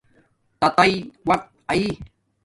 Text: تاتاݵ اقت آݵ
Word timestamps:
تاتاݵ 0.59 0.93
اقت 1.27 1.41
آݵ 1.71 1.83